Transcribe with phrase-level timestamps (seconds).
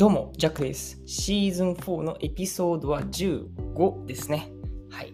[0.00, 0.98] どうも、ジャックです。
[1.04, 4.50] シーズン4のエピソードは15ですね。
[4.90, 5.12] はい。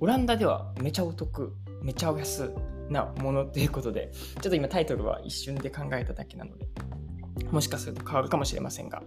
[0.00, 1.54] オランダではめちゃお得、
[1.84, 2.52] めちゃお安
[2.90, 4.10] なものということで、
[4.42, 6.66] ちょっと今タイトルは一瞬で考えただけなので、
[7.52, 9.04] もしかすると変わるかもしれませんが、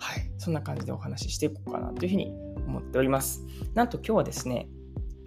[0.00, 0.28] はい。
[0.38, 2.32] そんな感じでお話ししていこうかなというふうに
[2.66, 3.44] 思っております。
[3.74, 4.68] なんと今日はですね、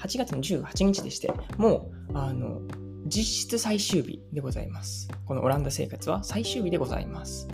[0.01, 2.59] 8月の18日でして、もう、あの、
[3.05, 5.09] 実質最終日でございます。
[5.25, 7.47] このオランダ生活は最終日でございます。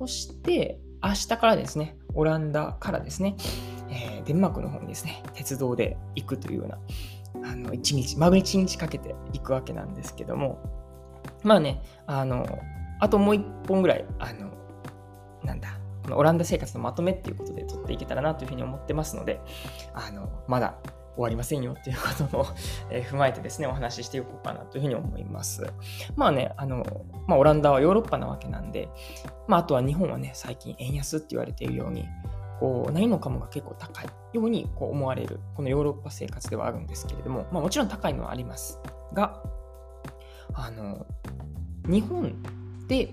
[0.00, 3.36] そして、明日からですね、オランダからですね、
[3.88, 10.58] えー、デンマークの方にですね、鉄道で行くというような、あの、1日、丸1日かけて行くわけなんですけども、
[11.44, 12.46] まあね、あの、
[12.98, 14.50] あともう1本ぐらい、あの、
[15.44, 19.40] なんだ、このオランダ生活のまとめっていうことで撮っていけたらなというふうに思ってますので、
[19.94, 20.74] あの、まだ
[21.16, 22.46] 終わりませんよっていうことも
[22.90, 25.66] え踏まえてですね、お話ししていこうかなというふうに思います。
[26.14, 26.84] まあね、あの、
[27.26, 28.88] まあ、オランダはヨーロッパなわけなんで、
[29.48, 32.06] まあ、あとは日本はね、最近円安って言われているように、
[32.60, 38.80] こう何もかもが結構高いようにこう思われるこのヨーロッパ生活ではあるんですけれども、まあ、もちろん高いのはあります
[39.12, 39.42] が
[40.54, 41.06] あの
[41.86, 42.34] 日本
[42.88, 43.12] で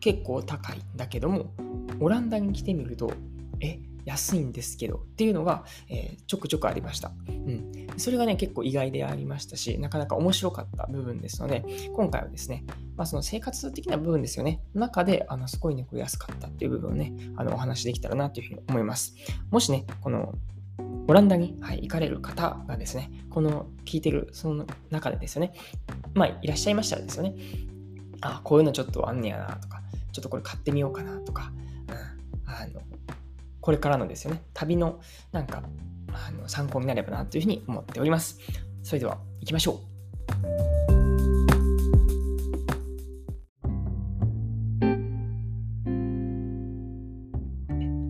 [0.00, 1.52] 結構高いんだけども
[2.00, 3.12] オランダに来てみると
[3.60, 7.12] え安いんですけどっていうのが、えー、ちょくちょくありました。
[7.28, 7.86] うん。
[7.96, 12.64] それがね、結構意外でありましたし、なかなか面白かった部分ですので、今回はですね、
[12.96, 14.60] まあ、その生活的な部分ですよね。
[14.74, 19.14] 中で、あの、すごいね、これ安かったっていう部分をね、あの、お話できたらなというふうに思います。
[19.50, 20.34] もしね、この、
[21.08, 25.52] オランダに、はい、行かれる方がですね、この聞いてるその中でですよね、
[26.14, 27.34] まあ、いらっしゃいましたらですよね、
[28.20, 31.52] あ、こういうのちょっとあんねやなとか、ちょっとこれ買ってみようかなとか、
[33.60, 35.00] これからのですよね、旅の
[35.32, 35.62] なんか
[36.12, 38.38] あの参考になればなというふうに思っております。
[38.82, 39.90] それでは行きましょう。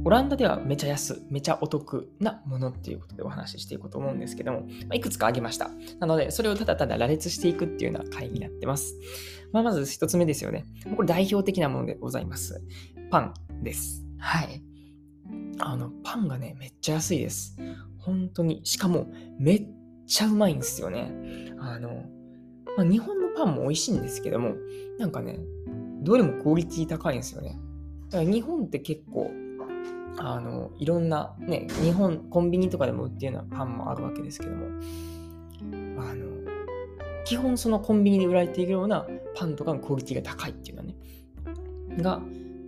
[0.02, 5.70] オランダではめちゃ安、めちゃお得なものっていうことでお話ししていこうと思うんですけども、まあ、いくつかあげました。
[6.00, 8.96] なので、それをただただ羅列していくっていうような回になってます。
[9.52, 10.64] まあ、まず一つ目ですよね。
[10.96, 12.60] これ代表的なものでございます。
[13.10, 14.04] パンです。
[14.18, 14.69] はい。
[15.58, 17.56] あの、パンがね、めっちゃ安いです。
[17.98, 18.60] 本当に。
[18.64, 19.68] しかも、めっ
[20.06, 21.12] ちゃうまいんですよね。
[21.58, 22.04] あの、
[22.76, 24.54] まあ、日本のパンも美味しいんですけども、
[24.98, 25.38] なんかね、
[26.02, 27.58] どれもクオリティ高いんですよね。
[28.10, 29.30] だから日本って結構、
[30.18, 34.66] あの、いろんなね、日本、コンビニとかでも売ってるようなパンもあるわけですけども、
[35.98, 36.26] あの、
[37.24, 40.96] 基本そのコンビニで売られているようなパンとかのクオリティが高いっていうのはね、
[42.02, 42.20] が、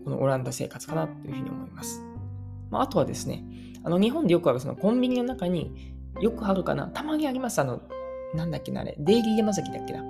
[0.04, 2.03] このオランダ生活かなというふうに思います。
[2.72, 3.44] まあ、あとはですね、
[3.84, 7.60] あの日本でよくあるそのコンビニの中によくあるかな、たまにあります。
[7.60, 7.83] あの、
[8.34, 10.03] なんだっけな、あれ、デイリー山崎だっけな。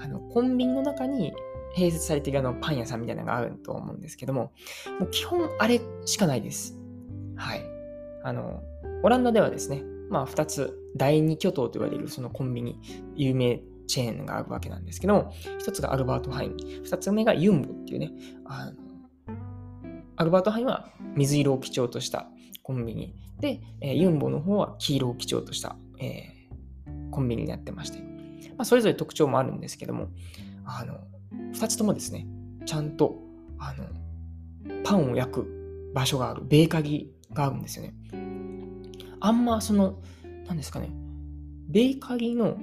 [0.00, 1.32] あの、コンビニの中に
[1.76, 4.52] 併設されているあのパン屋さんみたいなのがあると思うんですけども、
[4.98, 6.76] もう基本あれしかないです。
[7.36, 7.62] はい。
[8.24, 8.62] あの、
[9.04, 12.80] オランダではですね、まあ2つ、第二巨頭と言われるそのコンビニ、
[13.14, 15.32] 有名チェーンがあるわけなんですけども、
[15.64, 18.12] 1つがアルバートハイン、2つ目がユンボっていうね、
[18.44, 18.81] あの
[20.22, 22.28] アルバートハイは水色を基調とした
[22.62, 27.98] コンビニで、えー、ユンボの方は黄色を基調とした、えー、コンビニになってまして、
[28.50, 30.08] まあ、それぞれ特徴もあるんですけども、
[30.64, 31.00] あの、
[31.54, 32.26] 2つともですね、
[32.66, 33.18] ちゃんと、
[33.58, 33.84] あの、
[34.84, 37.94] パンを焼く場所がある、ベーカリーがあるんですよね。
[39.18, 40.00] あんまその、
[40.46, 40.88] 何ですかね、
[41.68, 42.56] ベーカリーの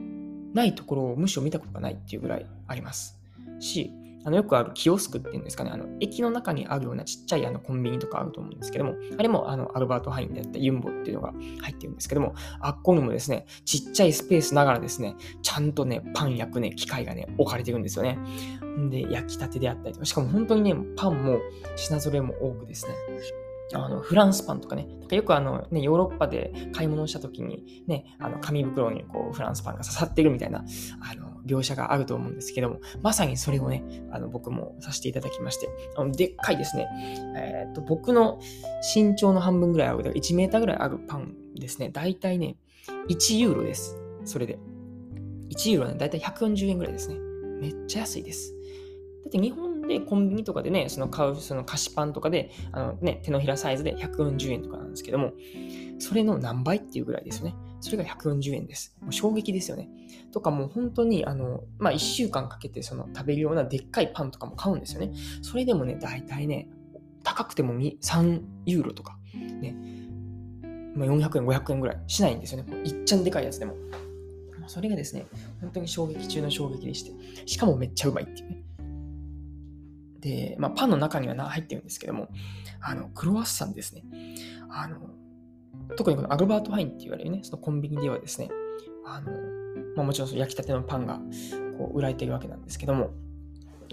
[0.53, 3.19] ないところをむしろ見たことがないっていうぐらいあります。
[3.59, 3.91] し、
[4.29, 18.19] あのよくあるキオスクっていうんですかね、あの駅の中にあるようなちっちゃいあのコンビニとかあると思うんですけども、あれもあのアルバートハインであったユンボっていうのが入ってるんですけども、あっこにもですね、ちっちゃいスペースながらですね、ちゃんとね、パン焼くね、機械がね、置かれてるんですよね。
[18.91, 21.39] で、焼きたてであったりとか、しかも本当にね、パンも
[21.75, 22.93] 品揃えも多くですね、
[23.73, 30.63] あのフランスパンとかね、かよくあの、ね、ヨーロッパで買い物した時に、ね、あの紙袋にこうフランスパンが刺さってるみたいな
[31.01, 36.87] あの描写があると思うんですけども、まさにそれをね、あの僕もさせていただきまして、あのでっかいですね、
[37.35, 38.39] えー、と僕の
[38.95, 42.55] 身長の半分ぐらいある、1メーターぐらいあるパンですね、だいたいね、
[43.09, 43.97] 1ユーロです。
[44.25, 44.59] それで。
[45.49, 47.15] 1ユーロね、だいたい140円ぐらいですね。
[47.59, 48.53] めっちゃ安いです。
[49.23, 55.33] だって日本でコンビニとかでね、その買うその菓子パンとかで、あのね、手のひらサイズで140円とかなんですけども、
[55.97, 57.55] それの何倍っていうぐらいですよね。
[57.81, 58.95] それが140円です。
[59.01, 59.89] もう衝撃ですよね。
[60.31, 65.11] とかもう本当に、あの、まあ、1週間かけてその食べるようなでっかいパンとかも買うんですよね。
[65.41, 66.69] それでもね、大体ね、
[67.23, 69.75] 高くても3ユーロとか、ね、
[70.95, 72.77] まあ、400円、500円ぐらいしないんですよね。
[72.83, 73.75] いっちゃんでかいやつでも。
[74.67, 75.25] それがですね、
[75.61, 77.11] 本当に衝撃中の衝撃でして、
[77.47, 78.63] しかもめっちゃうまいっていうね。
[80.19, 82.29] で、まあ、パンの中には入ってるんですけども、
[82.81, 84.03] あの、クロワッサンですね。
[84.69, 84.97] あの、
[85.95, 88.49] 特にこのアルバート・ハインって言われるね、そのコンビニではですね、
[89.05, 89.31] あの、
[89.95, 91.19] まあ、もちろんその焼きたてのパンが
[91.77, 93.11] こう売られているわけなんですけども、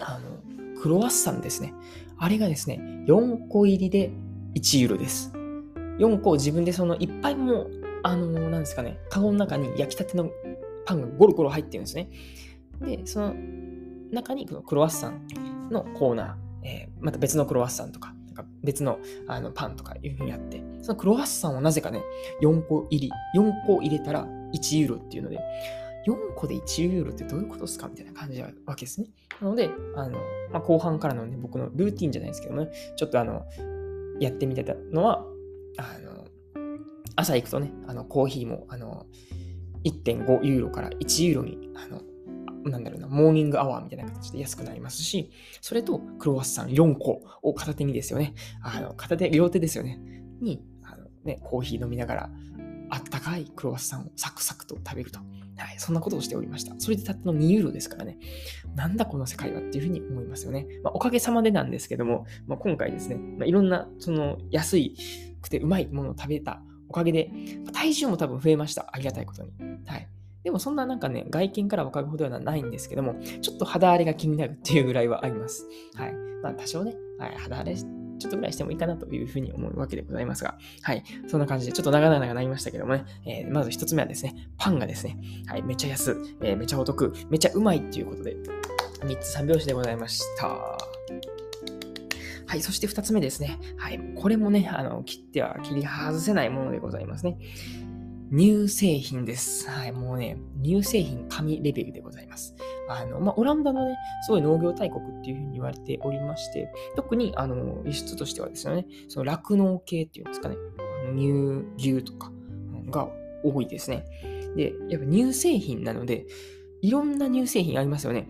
[0.00, 1.74] あの、クロワッサンですね。
[2.18, 4.10] あれがですね、4個入りで
[4.54, 5.32] 1ユーロです。
[5.98, 7.68] 4個自分でそのいっぱいも
[8.06, 10.30] あの、なんですかね、カゴの中に焼きたての
[10.84, 12.08] パンがゴロゴロ入ってるんですね。
[12.80, 13.34] で、その
[14.12, 15.26] 中にこのクロワッサン
[15.70, 18.98] のコーナー、えー、また別のクロワッサンとか、なんか別の
[19.28, 22.02] あのパンとかいうふうにあって、そのクロワッサンをなぜかね、
[22.42, 25.38] 4個入り、4個入れたら1ユーロっていうので、
[26.06, 27.88] 4個で1ユーロってどういうことですか？
[27.88, 29.08] みたいな感じなわけですね。
[29.40, 30.18] なので、あの
[30.52, 33.42] まあ、後半からのね、僕のルーティンじゃないですけどね、ちょっとあの、
[34.20, 35.24] やってみてたのは、
[35.78, 36.26] あの、
[37.16, 39.06] 朝行くとね、あの、コーヒーも、あの、
[39.84, 42.00] 1.5ユーロから1ユーロに、あの、
[42.70, 45.30] なんだろうな、モーニングアワーみたいな形で安くなりますし、
[45.60, 50.00] それとクロワッサン4個を片手にですよね、あの、片手、両手ですよね、
[50.40, 52.30] に、あのね、コーヒー飲みながら、
[52.88, 55.18] あったかいクロワッサンをサクサクと食べると。
[55.58, 56.74] はい、そんなことをしておりました。
[56.78, 58.18] それでたったの2ユーロですからね。
[58.74, 60.66] なんだこの世界はっていうふうに思いますよね。
[60.82, 64.96] まあ、おかげさまでなんですけども、まあ、今回ですね、まあ、いろんな、その、安い
[65.40, 67.30] くてうまいものを食べたおかげで、
[67.72, 68.88] 体重も多分増えました。
[68.92, 69.50] ありがたいことに。
[70.46, 75.66] でもそんななんかね、外見から分かるほどではないんですけども、ちょっと肌荒れが気になるっていうぐらいはあります。
[75.96, 76.14] はい。
[76.40, 81.02] まあ多少ね、はい、肌荒れちょっとぐらいしてもいいかなというふうに思うわけでございますが、はい。
[81.26, 88.36] そんな感じで、ちょっと長々なりましたけどもね、えー、まず一つ目はですね、パンがですね、はい、めちゃ安、えー、めちゃお得、めちゃうまいっていうことで、
[89.00, 90.46] 3つ3拍子でございました。
[92.46, 93.58] はい、そして2つ目ですね。
[93.76, 97.38] はい、これもね、あの、切っては切り外せないものでございますね。
[98.32, 99.68] 乳製品です。
[99.70, 102.54] はい、もうね、乳製品神レベルでございます。
[102.88, 110.56] あの、まあ、オランダのね、すごい農業大国っていうふうに言われておりまして、特に、あの、輸出としてはですよね、その酪農系っていうんですかね、
[111.14, 112.32] 乳牛とか
[112.90, 113.08] が
[113.44, 114.04] 多いですね。
[114.56, 116.26] で、やっぱ乳製品なので、
[116.82, 118.28] いろんな乳製品ありますよね。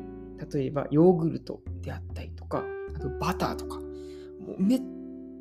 [0.53, 2.65] 例えば、ヨーグルトであったりとか、
[2.95, 4.81] あとバターとか、もうめっ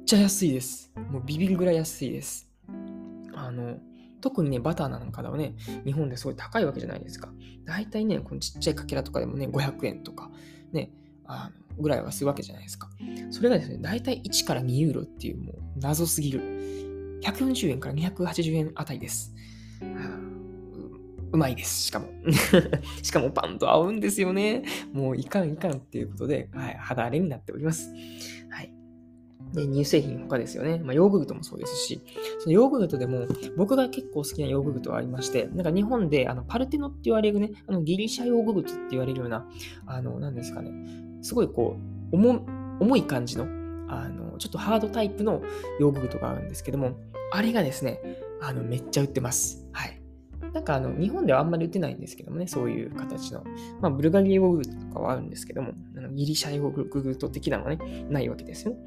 [0.06, 0.94] ちゃ安いです。
[1.12, 2.50] もうビビるぐらい安いです。
[3.34, 3.78] あの、
[4.26, 5.54] 特にね、バターなんかだはね、
[5.86, 7.30] 日本ですごい高いわけじゃないですか。
[7.64, 10.32] 大体ね、このちっちゃいかけらとかでもね、500円とか、
[10.72, 10.90] ね、
[11.26, 12.90] あのぐらいはするわけじゃないですか。
[13.30, 17.20] それがですね、大体1から2ユーロっていうもう謎すぎる。
[17.22, 19.36] 140円から280円あたりです。
[21.32, 21.84] うまいです。
[21.84, 22.08] しかも。
[23.04, 24.64] しかもパンと合うんですよね。
[24.92, 27.92] もういかんいかんっていうことで、はい、肌荒れになっております。
[29.56, 30.80] で、乳製品他ですよね。
[30.84, 32.02] まあ、ヨーグルトもそうですし、
[32.40, 33.26] そのヨーグルトでも、
[33.58, 39.48] 僕が結構好きなヨーグルトはありまして、なんか日本で、あの、パルテノって言われるね、あの、ギリシャヨーグルトって言われるような、
[39.86, 40.72] あの、何ですかね、
[41.22, 41.78] すごいこ
[42.12, 42.46] う、重、
[42.80, 43.46] 重い感じの、
[43.88, 45.42] あの、ちょっとハードタイプの
[45.80, 46.98] ヨーグルトがあるんですけども、
[47.32, 48.00] あれがですね、
[48.42, 49.66] あの、めっちゃ売ってます。
[49.72, 50.02] はい。
[50.54, 53.44] なんかあの、日本ではあんまり売ってないんですけどもね、そういう形の。
[53.82, 58.80] まあ、ブルガリアヨーグルトとかはあるんですけども、あのギリシャヨーグルト的なのはね、ないわけですよね。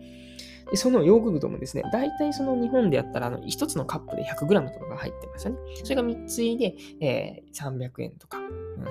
[0.71, 5.59] で、そのヨーグルトもですね、大体その日本でやったら、あの、1つのカップで 100g とかが入ってますよね。
[5.83, 8.39] それが3つ入りで、えー、300円とか、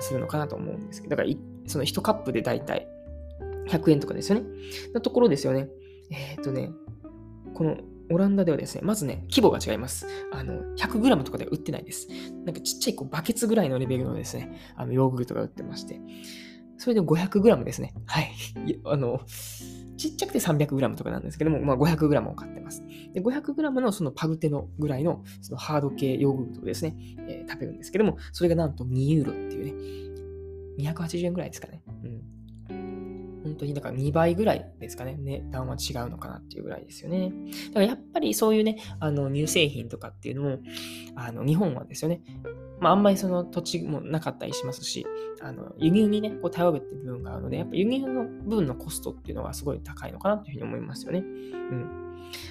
[0.00, 1.34] するのかなと思うんですけど、だから、
[1.66, 2.86] その1カップで大体
[3.68, 4.46] 100円とかですよね。
[4.94, 5.68] のところですよね。
[6.10, 6.70] えっ、ー、とね、
[7.54, 7.76] この
[8.10, 10.06] オランダではですね、まずね、規模が違います。
[10.32, 12.08] あの、100g とかでは売ってないです。
[12.44, 16.00] なんかちっちゃいこうバケツぐらいのレベルのですね、あの、ヨーグルトが売ってまして、
[16.78, 17.92] それで 500g ですね。
[18.06, 18.30] はい。
[18.84, 19.20] あの、
[19.98, 22.82] ちっちゃくて 300g とかなんですけども、まあ、500g を買ってます。
[23.12, 26.96] で、500g のそのパグテノぐらいのそのハード系ヨーグルトをですね、
[27.28, 29.64] えー、食べるんですけども、それがなんと2ユーロっていう
[30.78, 31.82] ね、280円ぐらいですかね。
[32.04, 32.38] うん。
[33.42, 37.32] 本当にだから2倍ぐらいですかね、値段は違うのかなっていうぐらいですよね。
[37.68, 40.58] だからやっぱりそういうね、あの乳製品とかっていうのも、
[41.16, 42.22] あの日本はですよね、
[42.80, 45.06] まあ、あんまりその土地もなかったりしますし、
[45.40, 51.20] あの輸入にね、こう頼るっていう部分があるので、やっぱ輸入の部分のコストっていうのはすごい高いのかなというふうに思いますよね。
[51.20, 52.08] うん。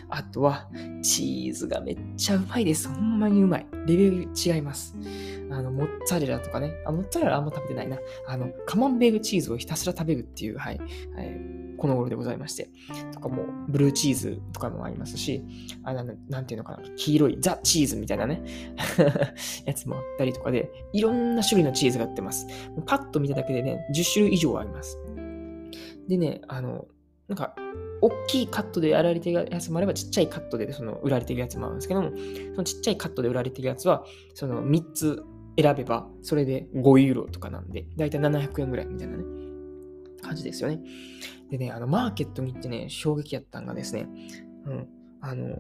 [0.10, 0.70] あとは、
[1.04, 2.88] チーズがめっちゃうまいです。
[2.90, 3.68] ほんまにうまい。
[3.86, 4.96] レベル違います。
[5.50, 6.74] あの、モッツァレラとかね。
[6.86, 7.98] あ、モッツァレラあんま食べてないな。
[8.28, 10.86] あの、カマンベールチーズをひたすら食べるっていう、はい、は
[11.24, 12.70] い、この頃でございまして。
[13.14, 15.44] とかも、ブルーチーズとかもありますし、
[15.84, 18.44] あの、なんていうのかな、黄色いザ・チーズみたいなね、
[19.66, 22.48] やつもあったりとかで、いろんな種類のチーズが売ってます。
[22.86, 25.00] パッと見ただけでね、10種類以上あります。
[26.08, 26.88] でね、あの、
[27.28, 27.56] なんか、
[28.02, 35.24] 大きいカットでやられてるやつもあれば、ちっちゃいカットでその売られてるやつもあるんですけども、そのちっちゃいカットで売られてるやつは、その3つ
[35.60, 39.24] 選べば、それで5ユーロとかなんで、だいたい700円ぐらいみたいなね、
[40.22, 40.80] 感じですよね。
[41.50, 44.08] でね、あの、マーケットに行ってね、衝撃やったんがですね、
[44.66, 44.88] うん、
[45.22, 45.60] あの、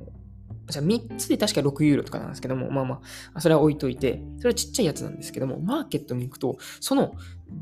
[0.70, 3.02] じゃあ3つで確か6ユーロとかなんですけども、まあま
[3.34, 7.14] あ、それは置いといて、それはちっちゃいやつなんですけども、マーケットに行くと、その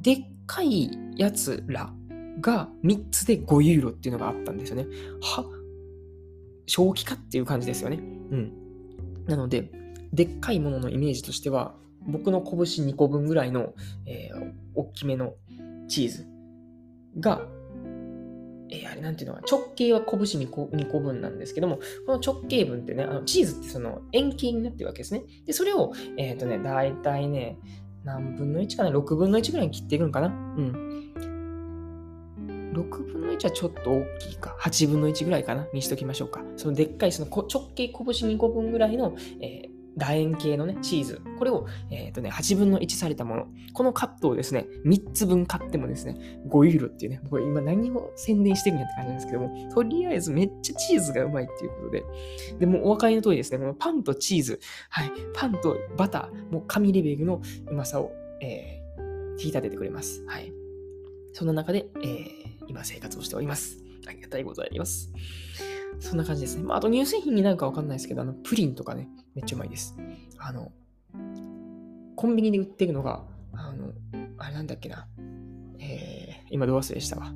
[0.01, 0.17] でっ
[0.47, 1.93] かいやつら
[2.41, 4.87] が3つで5ユーロっていうのがあったんですよね。
[5.21, 5.45] は？
[6.67, 7.97] 正気かっていう感じですよね。
[7.97, 8.01] う
[8.35, 8.53] ん。
[9.27, 9.71] なので、
[10.13, 11.75] でっかいもののイメージとしては、
[12.07, 13.73] 僕の拳2個分ぐらいの、
[14.05, 15.35] えー、大きめの
[15.87, 16.27] チーズ
[17.19, 17.47] が、
[19.01, 25.23] なんていうのは、直径は拳2個 ,2 個分なんですけども、この直径分ってね、あのチーズってその円形になってるわけですね。
[25.45, 27.57] で、それを、えっ、ー、とね、だいたいね、
[28.03, 31.13] 何分の1かな ?6 分の1ぐらいに切っていくんかなうん。
[32.73, 34.55] 6分の1はちょっと大きいか。
[34.59, 36.43] 8分の1ぐらいかなにしときましょうか。
[36.57, 41.21] そのでっかい、その直径拳2個分ぐらいの、えー、楕円形のね、チーズ。
[41.37, 43.47] これを、えっ、ー、とね、8分の1されたもの。
[43.73, 52.03] このカットをですね、3つ分買ってもですね、5ユーロっていうね、これ今何を宣伝してるんやって感じなんですけども、とりあえずめっちゃチーズがうまいっていうことで、
[52.59, 54.59] でもお分かりの通りですね、このパンとチーズ、
[54.89, 58.11] はい、パンとバター、もう神レベルのうまさを、
[58.41, 60.23] えー、引き立ててくれます。
[60.27, 60.51] はい。
[61.33, 62.29] そんな中で、えー、
[62.67, 63.77] 今生活をしております。
[64.07, 65.11] ありがたいことあります。
[65.99, 66.63] そんな感じですね。
[66.63, 69.95] まあ、あと乳製品になるかわかんないですけど、あの、プリンとかね、めっちゃうまいです。
[70.37, 70.71] あの、
[72.15, 73.23] コンビニで売ってるのが、
[73.53, 73.91] あの、
[74.37, 75.07] あれなんだっけな。
[75.79, 77.33] えー、今ど忘れしたわ。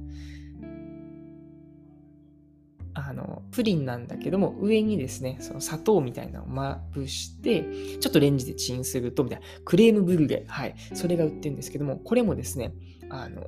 [2.93, 12.73] あの、プリンなんだけども、上にですね、その砂糖みたいなのをまぶして、ちょっとレンジでチンすると、みたいな、クレームブルレ、はい、それが売ってるんですけども、これもですね、
[13.09, 13.47] あの、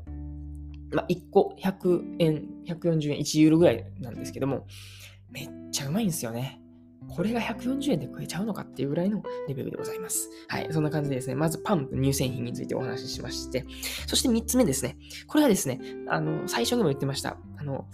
[0.92, 4.68] まあ、1個100円、140円、1ユーロぐらいなんですけども、
[5.32, 6.61] めっちゃうまいんですよね。
[7.16, 10.30] これが140円で食えちゃうのかっていうぐらいのレベルでございます。
[10.48, 10.68] はい。
[10.72, 13.66] そんな感じでですね、まずパンと乳製品についてお話ししまして、
[14.08, 14.98] そして3つ目ですね。
[15.28, 17.38] これはですね、あの、最初にも言ってました。
[17.58, 17.86] あの、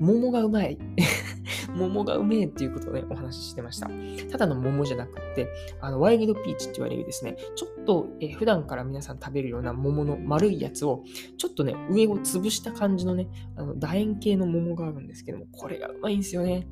[0.00, 0.78] 桃がうまい。
[1.76, 3.90] 桃がうめえっていうことをね、お話ししてました。
[4.30, 5.48] ただの桃じゃなくって、
[5.80, 11.04] あの、ワイルドピーチって言われるですね、ちょっと、え普段から皆さん食べるような桃の丸いやつを、
[11.36, 16.66] ちょっとね、上を潰した感じのね、あの、楕円形の桃があるんですけども、これがうまいんですよね。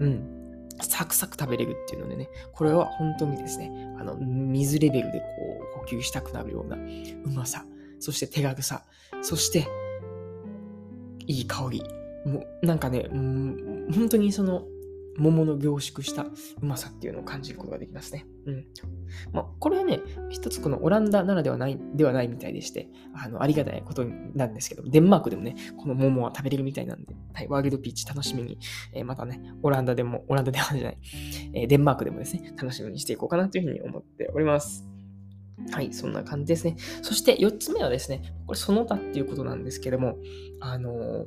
[0.00, 0.41] うん。
[0.82, 5.26] サクサク食べれるっていうのでね、これは本当にですね、あの、水レベルでこ
[5.76, 7.64] う、呼吸したくなるようなうまさ、
[7.98, 8.82] そして手軽さ、
[9.22, 9.66] そして、
[11.26, 11.82] いい香り。
[12.24, 14.64] もう、なんかね、うん、本当にその、
[15.18, 16.30] 桃の凝縮したう
[16.62, 18.26] まさっていうのを感じることができますね。
[18.46, 18.64] うん。
[19.32, 20.00] まあ、これはね、
[20.30, 24.04] 一つこのオランダならではない、ではないみたいでして、あの、ありがたいこと
[24.34, 28.58] なんですけど、デンマークでもね、この桃は食べれるみたいなんで、はい、ワールドピーチ楽しみに、
[28.94, 30.98] えー、またね、オランダでも、オランダではじゃない、
[31.54, 34.86] えー、デンマークでもですね、楽しみにしていこうかなというふうに思っております。
[35.70, 36.76] はい、そんな感じですね。
[37.02, 40.16] そして4つ目はですね、これその他っていうことなんですけども、
[40.60, 41.26] あの、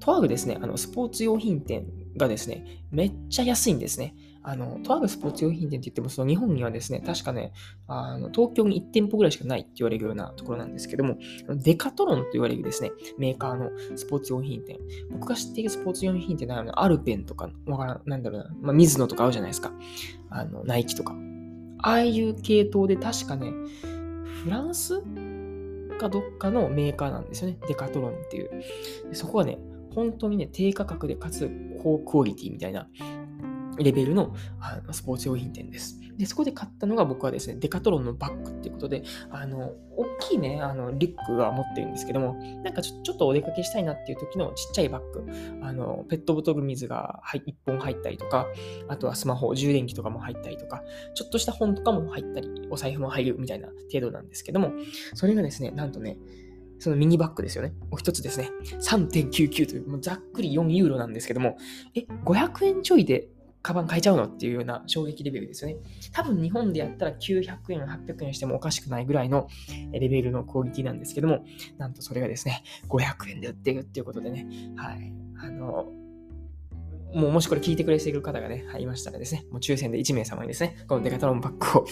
[0.00, 4.14] とあるですね、あのスポーツ用品店がですね、めっちゃ安いんですね。
[4.44, 7.52] あの、とあるスポーツ用品店って言っても、その日本にはですね、確かね、
[7.86, 11.16] あの東京に1店舗ぐらいしかないって言われるようなところなんですけども、
[11.48, 14.78] デカトロンと言われるですね、メーカーのスポーツ用品店。
[15.10, 19.72] 僕が知っているスポーツ用品店なのアルペンとか、わからん、なんだろうな、まあ、水野とかあるじゃないですか。
[20.30, 21.14] あの、ナイキとか。
[21.78, 23.52] ああいう系統で確かね、
[24.44, 25.02] フランス
[25.98, 27.58] かどっかのメーカーなんですよね。
[27.68, 28.50] デカトロンっていう。
[29.12, 29.58] そこはね、
[29.94, 31.50] 本当にね、低価格でかつ
[31.82, 32.88] 高クオリティみたいな
[33.78, 35.98] レベルのあのスポーツ用品店です。
[36.16, 45.26] で、そこで買ったのが僕はですね、デカトロンのバッグっていうことで、あの、大きいね、あの、リュックが持ってるんですけども、なんかちょちょっとお出かけしたいなっていう時のちっちゃいバッグ、
[45.62, 48.46] あの、ペットボトル水が1本入ったりとか、
[48.88, 50.82] あとはスマホ、充電器とかも入ったりとか、
[51.14, 54.72] ちょっとした本とかも入ったり、お財布も入るみたいな程度なんですけども、
[55.14, 56.18] それがですね、なんとね、
[56.82, 57.72] そのミニバッグですよね。
[57.92, 58.50] お一つですね。
[58.80, 61.56] 3.99という、もうざっくり4ユーロなんですけども、
[61.94, 63.28] え、500円ちょいで
[63.62, 65.76] カバン買えちゃうのっていうような衝撃レベルですよね。
[66.12, 69.46] 多分日本でやったら900円、800円してもおかしくないぐらいの
[69.92, 71.44] レベルのクオリティなんですけども、
[71.78, 75.12] なんとそれがですね、500円で売ってるっていうことでね、はい。
[75.38, 75.92] あの、
[77.14, 81.86] もうもしこれ聞いてくれている方がね、いましたらですね、もう抽選で1名様にですね、このデカトロンバッグを、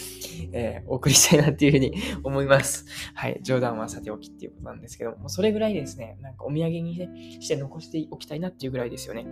[0.53, 2.87] えー、お送りしたいなっていうふうに 思います。
[3.15, 9.27] はい、冗談はさておきっていうことなんですけども、それぐらいですね、なんかお土産にね、して残しておきたいなっていうぐらいですよね。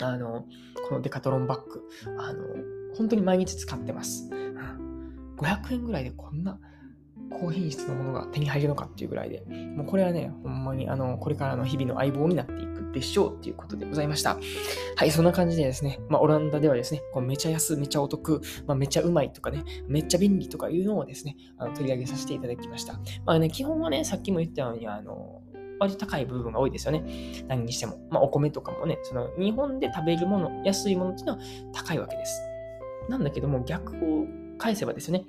[0.00, 0.46] あの、
[0.88, 1.82] このデカトロンバッグ、
[2.18, 2.42] あの、
[2.96, 4.30] 本当に毎日使ってます。
[5.42, 6.58] 500円ぐらいでこんな、
[7.40, 9.44] 高品質のものが手に入るのかっていうぐらいで、
[9.76, 14.38] もうこれはね、ほんまにあの、これからの日々の相棒になっていくでしょうっていうことでございました。
[14.96, 23.00] はい、そんな感じでですね、まあ、オランダではですね、こうめちゃ安、めちゃお得、まあ、めちゃうまいとかね、めっちゃ便利とかいうのをですね、あの取り上げさせていただきました。
[23.24, 25.42] まあね、基本はね、さっきも言ったように、あの、
[25.80, 27.04] 割と高い部分が多いですよね。
[27.48, 27.98] 何にしても。
[28.10, 31.38] まあ、お米とかもね、その日本で食べるもの、安いものっていうのは
[31.72, 32.40] 高いわけです。
[33.08, 34.26] なんだけども、逆を
[34.58, 35.24] 返せばですね、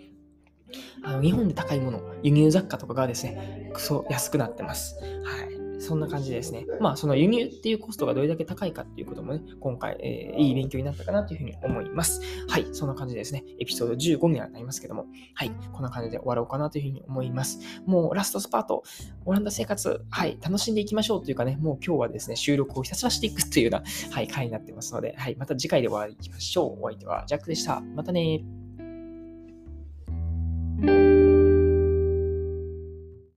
[1.03, 4.97] あの日本で高いもの、輸入雑貨とかがですね、クソ安くなってます。
[5.23, 5.53] はい。
[5.83, 6.65] そんな感じですね。
[6.79, 12.21] まあ、その輸入っていうコストがどれだけ高いかっていうこともね、今回、えー、いい勉強になったかなというふうに思います。
[12.47, 13.43] はい、そんな感じですね。
[13.59, 17.59] エピソード15にはなりますけども、はい、こんな感じで終わろうかなというふうに思います。
[17.85, 18.83] もうラストスパート、
[19.25, 26.81] オランダ生活、はい、楽しんでいきましょうというかね、もう今日はですね、収録をひたすらしていくというような、はい、回になってますので、はい、また次回でお会いしましょう。
[26.81, 27.81] お相手はジャックでした。
[27.81, 28.41] またね